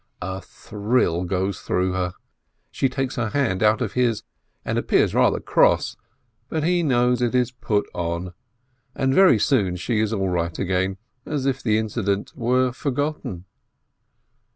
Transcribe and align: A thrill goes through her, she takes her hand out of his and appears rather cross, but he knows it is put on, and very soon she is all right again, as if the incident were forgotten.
A 0.23 0.41
thrill 0.41 1.25
goes 1.25 1.59
through 1.61 1.91
her, 1.91 2.13
she 2.71 2.89
takes 2.89 3.17
her 3.17 3.29
hand 3.29 3.61
out 3.61 3.81
of 3.81 3.93
his 3.93 4.23
and 4.65 4.79
appears 4.79 5.13
rather 5.13 5.39
cross, 5.39 5.95
but 6.49 6.63
he 6.63 6.81
knows 6.81 7.21
it 7.21 7.35
is 7.35 7.51
put 7.51 7.85
on, 7.93 8.33
and 8.95 9.13
very 9.13 9.37
soon 9.37 9.75
she 9.75 9.99
is 9.99 10.11
all 10.11 10.29
right 10.29 10.57
again, 10.57 10.97
as 11.27 11.45
if 11.45 11.61
the 11.61 11.77
incident 11.77 12.33
were 12.35 12.71
forgotten. 12.71 13.45